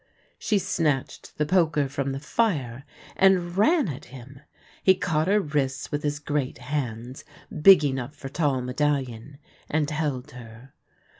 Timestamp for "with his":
5.91-6.17